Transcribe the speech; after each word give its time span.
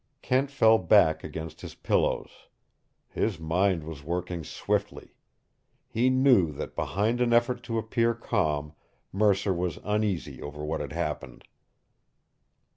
Kent 0.23 0.49
fell 0.49 0.79
back 0.79 1.23
against 1.23 1.61
his 1.61 1.75
pillows. 1.75 2.47
His 3.07 3.39
mind 3.39 3.83
was 3.83 4.03
working 4.03 4.43
swiftly. 4.43 5.13
He 5.87 6.09
knew 6.09 6.51
that 6.53 6.75
behind 6.75 7.21
an 7.21 7.33
effort 7.33 7.61
to 7.65 7.77
appear 7.77 8.15
calm 8.15 8.73
Mercer 9.11 9.53
was 9.53 9.77
uneasy 9.83 10.41
over 10.41 10.65
what 10.65 10.81
had 10.81 10.91
happened. 10.91 11.43